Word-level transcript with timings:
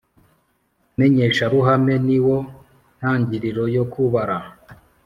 Menyesharuhame 0.97 1.95
ni 2.07 2.17
wo 2.25 2.37
ntangiriro 2.97 3.63
yo 3.75 3.83
kubara 3.93 4.37